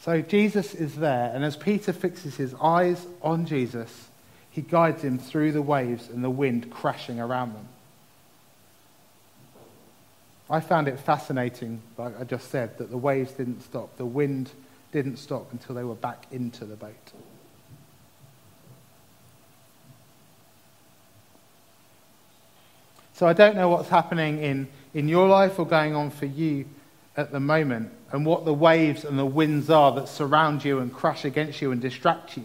So 0.00 0.22
Jesus 0.22 0.74
is 0.74 0.96
there, 0.96 1.30
and 1.34 1.44
as 1.44 1.56
Peter 1.56 1.92
fixes 1.92 2.36
his 2.36 2.54
eyes 2.54 3.06
on 3.20 3.44
Jesus, 3.44 4.08
he 4.50 4.62
guides 4.62 5.02
him 5.02 5.18
through 5.18 5.52
the 5.52 5.62
waves 5.62 6.08
and 6.08 6.24
the 6.24 6.30
wind 6.30 6.70
crashing 6.70 7.20
around 7.20 7.54
them. 7.54 7.68
I 10.48 10.60
found 10.60 10.88
it 10.88 10.98
fascinating, 10.98 11.82
like 11.98 12.18
I 12.18 12.24
just 12.24 12.50
said, 12.50 12.78
that 12.78 12.90
the 12.90 12.96
waves 12.96 13.32
didn't 13.32 13.60
stop, 13.62 13.96
the 13.98 14.06
wind 14.06 14.50
didn't 14.90 15.18
stop 15.18 15.52
until 15.52 15.74
they 15.74 15.84
were 15.84 15.94
back 15.94 16.26
into 16.32 16.64
the 16.64 16.76
boat. 16.76 17.12
So 23.20 23.26
I 23.26 23.34
don't 23.34 23.54
know 23.54 23.68
what's 23.68 23.90
happening 23.90 24.42
in, 24.42 24.66
in 24.94 25.06
your 25.06 25.28
life 25.28 25.58
or 25.58 25.66
going 25.66 25.94
on 25.94 26.08
for 26.10 26.24
you 26.24 26.64
at 27.18 27.30
the 27.30 27.38
moment 27.38 27.92
and 28.12 28.24
what 28.24 28.46
the 28.46 28.54
waves 28.54 29.04
and 29.04 29.18
the 29.18 29.26
winds 29.26 29.68
are 29.68 29.92
that 29.92 30.08
surround 30.08 30.64
you 30.64 30.78
and 30.78 30.90
crash 30.90 31.26
against 31.26 31.60
you 31.60 31.70
and 31.70 31.82
distract 31.82 32.38
you. 32.38 32.44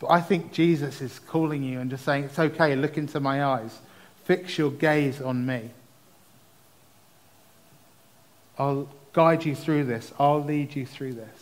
But 0.00 0.08
I 0.08 0.22
think 0.22 0.50
Jesus 0.52 1.00
is 1.00 1.20
calling 1.20 1.62
you 1.62 1.78
and 1.78 1.88
just 1.88 2.04
saying, 2.04 2.24
It's 2.24 2.36
okay, 2.40 2.74
look 2.74 2.98
into 2.98 3.20
my 3.20 3.44
eyes. 3.44 3.78
Fix 4.24 4.58
your 4.58 4.72
gaze 4.72 5.20
on 5.20 5.46
me. 5.46 5.70
I'll 8.58 8.88
guide 9.12 9.44
you 9.44 9.54
through 9.54 9.84
this, 9.84 10.12
I'll 10.18 10.42
lead 10.42 10.74
you 10.74 10.84
through 10.84 11.12
this. 11.12 11.40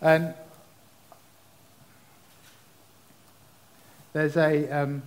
And 0.00 0.34
there's 4.12 4.36
a, 4.36 4.68
um, 4.70 5.02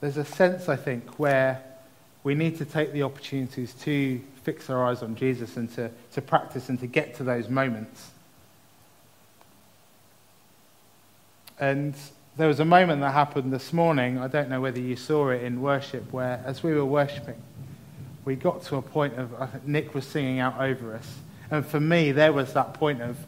there's 0.00 0.16
a 0.16 0.24
sense, 0.24 0.68
I 0.68 0.76
think, 0.76 1.18
where 1.18 1.62
we 2.22 2.34
need 2.34 2.58
to 2.58 2.64
take 2.64 2.92
the 2.92 3.02
opportunities 3.02 3.74
to 3.74 4.20
fix 4.42 4.70
our 4.70 4.84
eyes 4.84 5.02
on 5.02 5.14
Jesus 5.16 5.56
and 5.56 5.72
to, 5.74 5.90
to 6.12 6.22
practice 6.22 6.68
and 6.68 6.78
to 6.80 6.86
get 6.86 7.14
to 7.16 7.24
those 7.24 7.48
moments. 7.48 8.10
And 11.58 11.94
there 12.36 12.48
was 12.48 12.60
a 12.60 12.64
moment 12.64 13.02
that 13.02 13.12
happened 13.12 13.52
this 13.52 13.72
morning, 13.72 14.18
I 14.18 14.28
don't 14.28 14.48
know 14.48 14.60
whether 14.60 14.80
you 14.80 14.96
saw 14.96 15.28
it 15.28 15.42
in 15.42 15.60
worship, 15.60 16.10
where 16.12 16.42
as 16.46 16.62
we 16.62 16.72
were 16.72 16.86
worshipping, 16.86 17.40
we 18.24 18.34
got 18.34 18.62
to 18.64 18.76
a 18.76 18.82
point 18.82 19.14
of, 19.18 19.66
Nick 19.66 19.94
was 19.94 20.06
singing 20.06 20.40
out 20.40 20.58
over 20.58 20.94
us. 20.94 21.18
And 21.50 21.66
for 21.66 21.80
me, 21.80 22.12
there 22.12 22.32
was 22.32 22.52
that 22.54 22.74
point 22.74 23.02
of, 23.02 23.18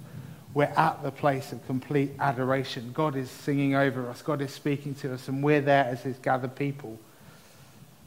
we're 0.54 0.64
at 0.64 1.02
the 1.02 1.10
place 1.10 1.52
of 1.52 1.66
complete 1.66 2.12
adoration. 2.18 2.92
God 2.92 3.16
is 3.16 3.30
singing 3.30 3.74
over 3.74 4.08
us, 4.08 4.22
God 4.22 4.40
is 4.42 4.52
speaking 4.52 4.94
to 4.96 5.14
us, 5.14 5.28
and 5.28 5.42
we're 5.42 5.60
there 5.60 5.84
as 5.84 6.02
His 6.02 6.18
gathered 6.18 6.54
people, 6.54 6.98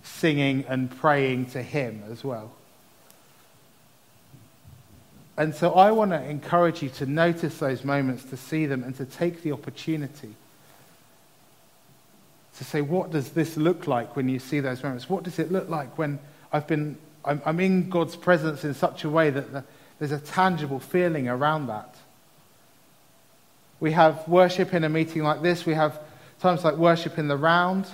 singing 0.03 0.65
and 0.67 0.95
praying 0.99 1.47
to 1.47 1.61
Him 1.61 2.03
as 2.09 2.23
well. 2.23 2.51
And 5.37 5.53
so 5.53 5.73
I 5.73 5.91
want 5.91 6.11
to 6.11 6.23
encourage 6.23 6.81
you 6.81 6.89
to 6.89 7.05
notice 7.05 7.57
those 7.57 7.83
moments, 7.83 8.23
to 8.25 8.37
see 8.37 8.67
them, 8.67 8.83
and 8.83 8.95
to 8.95 9.05
take 9.05 9.41
the 9.41 9.51
opportunity 9.51 10.33
to 12.57 12.63
say, 12.63 12.81
what 12.81 13.11
does 13.11 13.31
this 13.31 13.57
look 13.57 13.85
like 13.85 14.15
when 14.15 14.29
you 14.29 14.39
see 14.39 14.61
those 14.61 14.81
moments? 14.81 15.09
What 15.09 15.23
does 15.23 15.39
it 15.39 15.51
look 15.51 15.67
like 15.67 15.97
when 15.97 16.19
I've 16.53 16.67
been, 16.67 16.97
I'm, 17.25 17.41
I'm 17.45 17.59
in 17.59 17.89
God's 17.89 18.15
presence 18.15 18.63
in 18.63 18.73
such 18.73 19.03
a 19.03 19.09
way 19.09 19.29
that 19.29 19.51
the, 19.51 19.63
there's 19.99 20.13
a 20.13 20.19
tangible 20.19 20.79
feeling 20.79 21.27
around 21.27 21.67
that? 21.67 21.95
We 23.79 23.91
have 23.91 24.27
worship 24.27 24.73
in 24.73 24.83
a 24.83 24.89
meeting 24.89 25.23
like 25.23 25.41
this. 25.41 25.65
We 25.65 25.73
have 25.73 25.99
times 26.39 26.63
like 26.63 26.75
worship 26.75 27.17
in 27.17 27.27
the 27.27 27.37
round. 27.37 27.87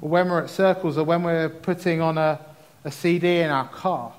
Or 0.00 0.08
when 0.08 0.28
we're 0.30 0.42
at 0.42 0.50
circles 0.50 0.96
or 0.96 1.04
when 1.04 1.22
we're 1.22 1.48
putting 1.48 2.00
on 2.00 2.16
a, 2.16 2.40
a 2.84 2.90
CD 2.90 3.40
in 3.40 3.50
our 3.50 3.68
car. 3.68 4.12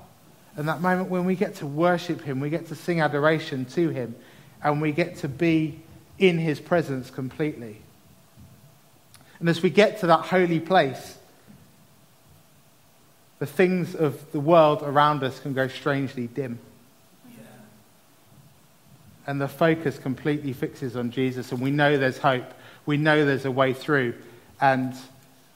And 0.56 0.68
that 0.68 0.80
moment 0.80 1.08
when 1.08 1.24
we 1.24 1.34
get 1.34 1.56
to 1.56 1.66
worship 1.66 2.22
Him, 2.22 2.40
we 2.40 2.50
get 2.50 2.68
to 2.68 2.74
sing 2.74 3.00
adoration 3.00 3.64
to 3.66 3.88
Him, 3.88 4.14
and 4.62 4.82
we 4.82 4.92
get 4.92 5.16
to 5.18 5.28
be 5.28 5.80
in 6.18 6.38
His 6.38 6.60
presence 6.60 7.10
completely. 7.10 7.80
And 9.40 9.48
as 9.48 9.62
we 9.62 9.70
get 9.70 10.00
to 10.00 10.08
that 10.08 10.26
holy 10.26 10.60
place, 10.60 11.16
the 13.38 13.46
things 13.46 13.94
of 13.94 14.30
the 14.30 14.38
world 14.38 14.82
around 14.82 15.24
us 15.24 15.40
can 15.40 15.54
go 15.54 15.68
strangely 15.68 16.26
dim 16.26 16.60
and 19.26 19.40
the 19.40 19.48
focus 19.48 19.98
completely 19.98 20.52
fixes 20.52 20.96
on 20.96 21.10
Jesus, 21.10 21.52
and 21.52 21.60
we 21.60 21.70
know 21.70 21.96
there's 21.96 22.18
hope. 22.18 22.52
We 22.86 22.96
know 22.96 23.24
there's 23.24 23.44
a 23.44 23.50
way 23.50 23.72
through. 23.72 24.14
And 24.60 24.94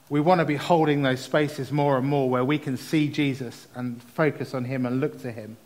we 0.09 0.21
want 0.21 0.39
to 0.39 0.45
be 0.45 0.55
holding 0.55 1.01
those 1.01 1.19
spaces 1.19 1.71
more 1.71 1.97
and 1.97 2.07
more 2.07 2.29
where 2.29 2.45
we 2.45 2.57
can 2.57 2.77
see 2.77 3.09
Jesus 3.09 3.67
and 3.75 4.01
focus 4.01 4.53
on 4.53 4.63
him 4.63 4.85
and 4.85 5.01
look 5.01 5.21
to 5.21 5.31
him. 5.31 5.57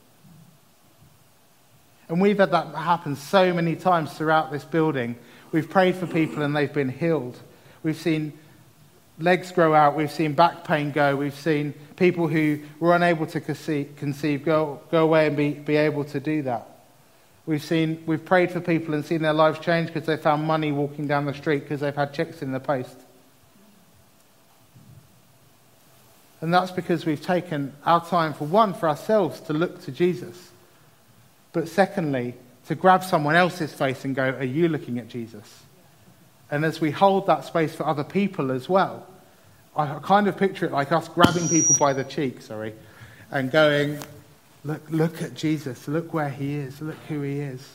And 2.09 2.19
we've 2.19 2.39
had 2.39 2.51
that 2.51 2.75
happen 2.75 3.15
so 3.15 3.53
many 3.53 3.75
times 3.75 4.13
throughout 4.13 4.51
this 4.51 4.63
building. 4.63 5.15
We've 5.51 5.69
prayed 5.69 5.95
for 5.95 6.07
people 6.07 6.41
and 6.41 6.55
they've 6.55 6.73
been 6.73 6.89
healed. 6.89 7.39
We've 7.83 7.97
seen 7.97 8.33
legs 9.19 9.51
grow 9.51 9.75
out. 9.75 9.95
We've 9.95 10.11
seen 10.11 10.33
back 10.33 10.63
pain 10.63 10.91
go. 10.91 11.15
We've 11.15 11.35
seen 11.35 11.73
people 11.95 12.27
who 12.27 12.59
were 12.79 12.95
unable 12.95 13.27
to 13.27 13.39
conceive 13.39 14.43
go, 14.43 14.81
go 14.89 15.03
away 15.03 15.27
and 15.27 15.37
be, 15.37 15.51
be 15.51 15.75
able 15.75 16.03
to 16.05 16.19
do 16.19 16.41
that. 16.43 16.67
We've, 17.45 17.63
seen, 17.63 18.03
we've 18.05 18.23
prayed 18.23 18.51
for 18.51 18.59
people 18.59 18.93
and 18.93 19.03
seen 19.03 19.21
their 19.21 19.33
lives 19.33 19.59
change 19.59 19.87
because 19.87 20.05
they 20.05 20.17
found 20.17 20.43
money 20.43 20.71
walking 20.71 21.07
down 21.07 21.25
the 21.25 21.33
street 21.33 21.61
because 21.61 21.79
they've 21.79 21.95
had 21.95 22.13
checks 22.13 22.41
in 22.41 22.51
the 22.51 22.59
post. 22.59 22.95
And 26.39 26.53
that's 26.53 26.71
because 26.71 27.05
we've 27.05 27.21
taken 27.21 27.73
our 27.85 28.03
time, 28.05 28.33
for 28.33 28.45
one, 28.45 28.73
for 28.73 28.89
ourselves 28.89 29.39
to 29.41 29.53
look 29.53 29.83
to 29.83 29.91
Jesus. 29.91 30.51
But 31.53 31.67
secondly, 31.67 32.35
to 32.67 32.75
grab 32.75 33.03
someone 33.03 33.35
else's 33.35 33.73
face 33.73 34.05
and 34.05 34.15
go, 34.15 34.23
Are 34.23 34.43
you 34.43 34.67
looking 34.67 34.97
at 34.97 35.07
Jesus? 35.07 35.63
And 36.49 36.65
as 36.65 36.81
we 36.81 36.91
hold 36.91 37.27
that 37.27 37.45
space 37.45 37.73
for 37.73 37.85
other 37.85 38.03
people 38.03 38.51
as 38.51 38.67
well, 38.67 39.07
I 39.75 39.99
kind 40.03 40.27
of 40.27 40.35
picture 40.35 40.65
it 40.65 40.71
like 40.71 40.91
us 40.91 41.07
grabbing 41.07 41.47
people 41.47 41.75
by 41.79 41.93
the 41.93 42.03
cheek, 42.03 42.41
sorry, 42.41 42.73
and 43.29 43.49
going, 43.49 43.99
Look, 44.63 44.81
look 44.89 45.21
at 45.21 45.33
Jesus. 45.33 45.87
Look 45.87 46.13
where 46.13 46.29
he 46.29 46.55
is. 46.55 46.81
Look 46.81 46.97
who 47.07 47.21
he 47.21 47.39
is. 47.39 47.67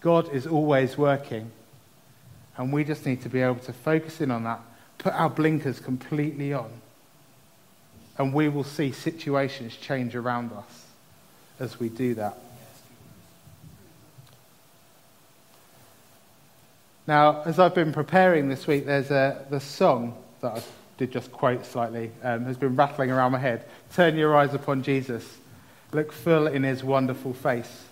God 0.00 0.32
is 0.32 0.46
always 0.46 0.96
working. 0.96 1.50
And 2.56 2.72
we 2.72 2.84
just 2.84 3.06
need 3.06 3.22
to 3.22 3.28
be 3.28 3.40
able 3.40 3.60
to 3.60 3.72
focus 3.72 4.20
in 4.20 4.30
on 4.30 4.44
that, 4.44 4.60
put 4.98 5.14
our 5.14 5.30
blinkers 5.30 5.80
completely 5.80 6.52
on, 6.52 6.70
and 8.18 8.34
we 8.34 8.48
will 8.48 8.64
see 8.64 8.92
situations 8.92 9.76
change 9.76 10.14
around 10.14 10.52
us 10.52 10.86
as 11.58 11.80
we 11.80 11.88
do 11.88 12.14
that. 12.14 12.36
Now, 17.06 17.42
as 17.42 17.58
I've 17.58 17.74
been 17.74 17.92
preparing 17.92 18.48
this 18.48 18.66
week, 18.66 18.84
there's 18.84 19.10
a 19.10 19.44
the 19.48 19.60
song 19.60 20.16
that 20.42 20.58
I 20.58 20.62
did 21.00 21.10
just 21.10 21.32
quote 21.32 21.64
slightly 21.64 22.10
um, 22.22 22.44
has 22.44 22.58
been 22.58 22.76
rattling 22.76 23.10
around 23.10 23.32
my 23.32 23.38
head. 23.38 23.64
Turn 23.94 24.16
your 24.16 24.36
eyes 24.36 24.52
upon 24.52 24.82
Jesus, 24.82 25.38
look 25.92 26.12
full 26.12 26.46
in 26.46 26.62
his 26.62 26.84
wonderful 26.84 27.32
face. 27.32 27.86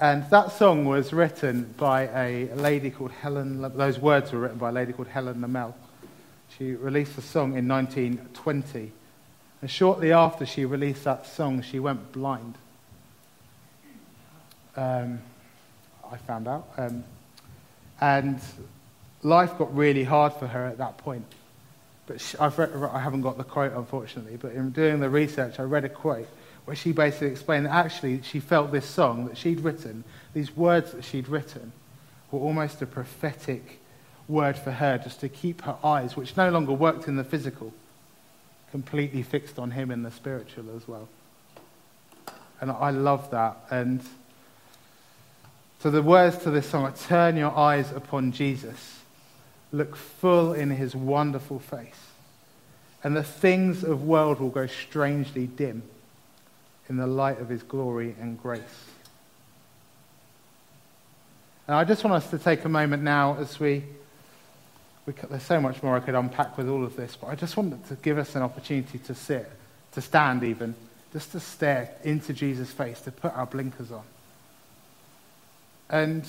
And 0.00 0.28
that 0.30 0.50
song 0.50 0.84
was 0.84 1.12
written 1.12 1.74
by 1.78 2.08
a 2.08 2.52
lady 2.54 2.90
called 2.90 3.12
Helen. 3.12 3.62
Those 3.76 4.00
words 4.00 4.32
were 4.32 4.40
written 4.40 4.58
by 4.58 4.70
a 4.70 4.72
lady 4.72 4.92
called 4.92 5.06
Helen 5.06 5.40
Lemmel. 5.40 5.74
She 6.58 6.72
released 6.72 7.14
the 7.14 7.22
song 7.22 7.56
in 7.56 7.68
1920. 7.68 8.90
And 9.62 9.70
shortly 9.70 10.10
after 10.10 10.44
she 10.44 10.64
released 10.64 11.04
that 11.04 11.24
song, 11.24 11.62
she 11.62 11.78
went 11.78 12.10
blind. 12.10 12.56
Um, 14.74 15.20
I 16.10 16.16
found 16.16 16.48
out. 16.48 16.68
Um, 16.76 17.04
and 18.00 18.40
life 19.22 19.56
got 19.58 19.74
really 19.76 20.04
hard 20.04 20.32
for 20.34 20.46
her 20.46 20.66
at 20.66 20.78
that 20.78 20.98
point. 20.98 21.26
But 22.06 22.20
she, 22.20 22.36
read, 22.38 22.72
I 22.92 23.00
haven't 23.00 23.22
got 23.22 23.36
the 23.36 23.44
quote, 23.44 23.74
unfortunately, 23.74 24.38
but 24.40 24.52
in 24.52 24.70
doing 24.70 25.00
the 25.00 25.10
research, 25.10 25.60
I 25.60 25.64
read 25.64 25.84
a 25.84 25.90
quote 25.90 26.28
where 26.64 26.76
she 26.76 26.92
basically 26.92 27.28
explained 27.28 27.66
that 27.66 27.72
actually 27.72 28.22
she 28.22 28.40
felt 28.40 28.72
this 28.72 28.86
song 28.86 29.26
that 29.26 29.36
she'd 29.36 29.60
written, 29.60 30.04
these 30.34 30.56
words 30.56 30.92
that 30.92 31.04
she'd 31.04 31.28
written, 31.28 31.72
were 32.30 32.40
almost 32.40 32.82
a 32.82 32.86
prophetic 32.86 33.80
word 34.28 34.56
for 34.56 34.70
her 34.70 34.98
just 34.98 35.20
to 35.20 35.28
keep 35.28 35.62
her 35.62 35.76
eyes, 35.82 36.16
which 36.16 36.36
no 36.36 36.50
longer 36.50 36.72
worked 36.72 37.08
in 37.08 37.16
the 37.16 37.24
physical, 37.24 37.72
completely 38.70 39.22
fixed 39.22 39.58
on 39.58 39.70
him 39.70 39.90
in 39.90 40.02
the 40.02 40.10
spiritual 40.10 40.64
as 40.76 40.86
well. 40.86 41.08
And 42.60 42.70
I 42.70 42.90
love 42.90 43.30
that. 43.30 43.56
And 43.70 44.02
so 45.80 45.90
the 45.90 46.02
words 46.02 46.38
to 46.38 46.50
this 46.50 46.68
song 46.68 46.84
are 46.84 46.92
Turn 46.92 47.36
your 47.36 47.56
eyes 47.56 47.92
upon 47.92 48.32
Jesus, 48.32 48.97
look 49.72 49.96
full 49.96 50.52
in 50.52 50.70
his 50.70 50.94
wonderful 50.94 51.58
face, 51.58 52.06
and 53.04 53.16
the 53.16 53.22
things 53.22 53.84
of 53.84 54.04
world 54.04 54.40
will 54.40 54.50
go 54.50 54.66
strangely 54.66 55.46
dim 55.46 55.82
in 56.88 56.96
the 56.96 57.06
light 57.06 57.40
of 57.40 57.48
his 57.48 57.62
glory 57.62 58.14
and 58.20 58.40
grace. 58.40 58.62
And 61.66 61.76
I 61.76 61.84
just 61.84 62.02
want 62.02 62.14
us 62.14 62.30
to 62.30 62.38
take 62.38 62.64
a 62.64 62.68
moment 62.68 63.02
now 63.02 63.36
as 63.38 63.60
we 63.60 63.84
we, 65.08 65.14
there's 65.30 65.42
so 65.42 65.58
much 65.58 65.82
more 65.82 65.96
I 65.96 66.00
could 66.00 66.14
unpack 66.14 66.58
with 66.58 66.68
all 66.68 66.84
of 66.84 66.94
this, 66.94 67.16
but 67.16 67.28
I 67.28 67.34
just 67.34 67.56
wanted 67.56 67.86
to 67.88 67.94
give 67.94 68.18
us 68.18 68.36
an 68.36 68.42
opportunity 68.42 68.98
to 68.98 69.14
sit, 69.14 69.50
to 69.92 70.02
stand 70.02 70.44
even, 70.44 70.74
just 71.14 71.32
to 71.32 71.40
stare 71.40 71.90
into 72.04 72.34
Jesus' 72.34 72.70
face, 72.70 73.00
to 73.00 73.10
put 73.10 73.34
our 73.34 73.46
blinkers 73.46 73.90
on. 73.90 74.02
And 75.88 76.28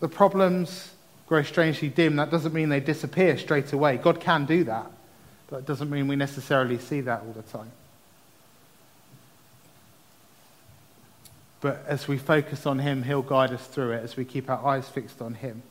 the 0.00 0.08
problems 0.08 0.90
grow 1.30 1.44
strangely 1.44 1.88
dim. 1.88 2.16
That 2.16 2.28
doesn't 2.28 2.52
mean 2.52 2.70
they 2.70 2.80
disappear 2.80 3.38
straight 3.38 3.72
away. 3.72 3.98
God 3.98 4.20
can 4.20 4.46
do 4.46 4.64
that, 4.64 4.90
but 5.48 5.58
it 5.58 5.66
doesn't 5.66 5.88
mean 5.88 6.08
we 6.08 6.16
necessarily 6.16 6.76
see 6.76 7.02
that 7.02 7.22
all 7.22 7.32
the 7.32 7.42
time. 7.42 7.70
But 11.60 11.84
as 11.86 12.08
we 12.08 12.18
focus 12.18 12.66
on 12.66 12.80
Him, 12.80 13.04
He'll 13.04 13.22
guide 13.22 13.52
us 13.52 13.64
through 13.64 13.92
it. 13.92 14.02
As 14.02 14.16
we 14.16 14.24
keep 14.24 14.50
our 14.50 14.66
eyes 14.66 14.88
fixed 14.88 15.22
on 15.22 15.34
Him. 15.34 15.62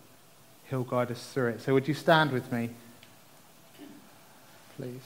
He'll 0.69 0.85
guide 0.85 1.11
us 1.11 1.29
through 1.33 1.49
it. 1.49 1.61
So, 1.61 1.73
would 1.73 1.89
you 1.89 1.93
stand 1.93 2.31
with 2.31 2.49
me, 2.53 2.69
please? 4.77 5.01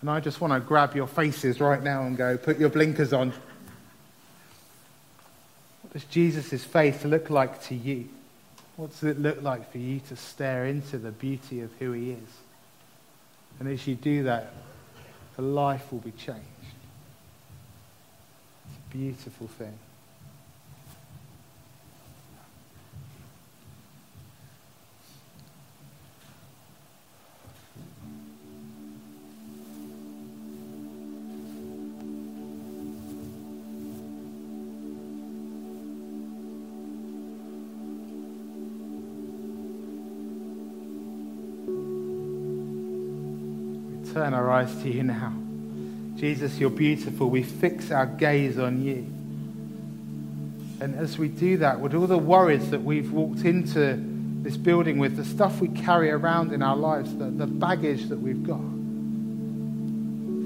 And 0.00 0.08
I 0.08 0.20
just 0.20 0.40
want 0.40 0.54
to 0.54 0.60
grab 0.60 0.96
your 0.96 1.06
faces 1.06 1.60
right 1.60 1.82
now 1.82 2.04
and 2.04 2.16
go, 2.16 2.38
put 2.38 2.58
your 2.58 2.70
blinkers 2.70 3.12
on. 3.12 3.34
Does 5.94 6.04
Jesus' 6.04 6.64
face 6.64 7.04
look 7.04 7.30
like 7.30 7.62
to 7.68 7.74
you? 7.74 8.08
What 8.76 8.90
does 8.90 9.04
it 9.04 9.20
look 9.20 9.40
like 9.42 9.70
for 9.70 9.78
you 9.78 10.00
to 10.08 10.16
stare 10.16 10.66
into 10.66 10.98
the 10.98 11.12
beauty 11.12 11.60
of 11.60 11.70
who 11.78 11.92
he 11.92 12.10
is? 12.10 12.28
And 13.60 13.68
as 13.68 13.86
you 13.86 13.94
do 13.94 14.24
that, 14.24 14.52
your 15.38 15.46
life 15.46 15.92
will 15.92 16.00
be 16.00 16.10
changed. 16.10 16.42
It's 18.66 18.76
a 18.76 18.96
beautiful 18.96 19.46
thing. 19.46 19.78
Turn 44.14 44.32
our 44.32 44.48
eyes 44.48 44.72
to 44.82 44.88
you 44.88 45.02
now. 45.02 45.34
Jesus, 46.14 46.58
you're 46.58 46.70
beautiful. 46.70 47.28
We 47.28 47.42
fix 47.42 47.90
our 47.90 48.06
gaze 48.06 48.60
on 48.60 48.80
you. 48.80 49.10
And 50.80 50.94
as 50.94 51.18
we 51.18 51.26
do 51.26 51.56
that, 51.56 51.80
with 51.80 51.94
all 51.94 52.06
the 52.06 52.16
worries 52.16 52.70
that 52.70 52.82
we've 52.82 53.10
walked 53.10 53.44
into 53.44 54.00
this 54.42 54.56
building 54.56 54.98
with, 54.98 55.16
the 55.16 55.24
stuff 55.24 55.60
we 55.60 55.66
carry 55.66 56.12
around 56.12 56.52
in 56.52 56.62
our 56.62 56.76
lives, 56.76 57.12
the, 57.16 57.24
the 57.24 57.46
baggage 57.46 58.08
that 58.08 58.18
we've 58.18 58.44
got, 58.44 58.60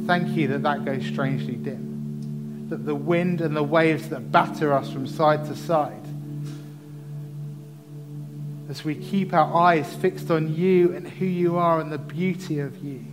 thank 0.07 0.35
you 0.35 0.48
that 0.48 0.62
that 0.62 0.87
goes 0.87 1.04
strangely 1.04 1.57
dim. 1.57 2.68
That 2.70 2.87
the 2.87 2.94
wind 2.94 3.42
and 3.42 3.54
the 3.54 3.62
waves 3.62 4.09
that 4.09 4.33
batter 4.33 4.72
us 4.72 4.90
from 4.90 5.07
side 5.07 5.44
to 5.44 5.54
side, 5.54 6.07
as 8.70 8.83
we 8.83 8.94
keep 8.94 9.35
our 9.35 9.54
eyes 9.54 9.94
fixed 9.96 10.31
on 10.31 10.54
you 10.54 10.94
and 10.94 11.07
who 11.07 11.26
you 11.26 11.59
are 11.59 11.81
and 11.81 11.92
the 11.92 11.98
beauty 11.98 12.61
of 12.61 12.83
you, 12.83 13.04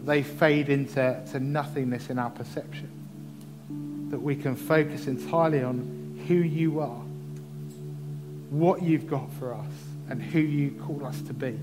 that 0.00 0.06
they 0.06 0.22
fade 0.22 0.70
into 0.70 1.22
to 1.30 1.40
nothingness 1.40 2.08
in 2.08 2.18
our 2.18 2.30
perception. 2.30 2.88
That 4.10 4.20
we 4.20 4.34
can 4.34 4.56
focus 4.56 5.06
entirely 5.06 5.62
on 5.62 6.24
who 6.26 6.34
you 6.34 6.80
are, 6.80 7.02
what 8.50 8.82
you've 8.82 9.08
got 9.08 9.30
for 9.34 9.54
us, 9.54 9.66
and 10.08 10.22
who 10.22 10.40
you 10.40 10.70
call 10.86 11.04
us 11.04 11.20
to 11.22 11.34
be. 11.34 11.58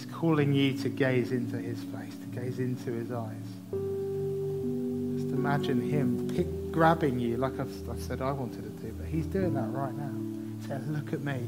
He's 0.00 0.10
calling 0.10 0.54
you 0.54 0.72
to 0.78 0.88
gaze 0.88 1.30
into 1.30 1.58
his 1.58 1.78
face, 1.82 2.14
to 2.16 2.40
gaze 2.40 2.58
into 2.58 2.90
his 2.90 3.12
eyes. 3.12 3.36
Just 3.70 5.34
imagine 5.34 5.82
him 5.82 6.26
pick, 6.34 6.72
grabbing 6.72 7.18
you 7.18 7.36
like 7.36 7.60
I've, 7.60 7.86
I 7.86 7.98
said 7.98 8.22
I 8.22 8.32
wanted 8.32 8.62
to 8.62 8.82
do, 8.82 8.94
but 8.94 9.06
he's 9.06 9.26
doing 9.26 9.52
that 9.52 9.68
right 9.68 9.92
now. 9.92 10.10
He 10.58 10.66
said, 10.66 10.88
Look 10.88 11.12
at 11.12 11.20
me. 11.20 11.46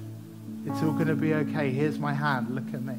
It's 0.66 0.82
all 0.82 0.92
going 0.92 1.06
to 1.06 1.14
be 1.14 1.32
okay. 1.32 1.70
Here's 1.70 1.98
my 1.98 2.12
hand. 2.12 2.54
Look 2.54 2.74
at 2.74 2.82
me. 2.82 2.98